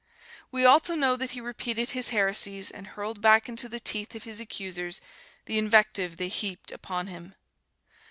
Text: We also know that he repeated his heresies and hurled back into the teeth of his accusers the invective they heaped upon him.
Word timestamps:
We 0.51 0.65
also 0.65 0.95
know 0.95 1.15
that 1.17 1.29
he 1.29 1.41
repeated 1.41 1.91
his 1.91 2.09
heresies 2.09 2.71
and 2.71 2.87
hurled 2.87 3.21
back 3.21 3.47
into 3.47 3.69
the 3.69 3.79
teeth 3.79 4.15
of 4.15 4.23
his 4.23 4.39
accusers 4.41 4.99
the 5.45 5.59
invective 5.59 6.17
they 6.17 6.27
heaped 6.29 6.71
upon 6.71 7.05
him. 7.05 7.35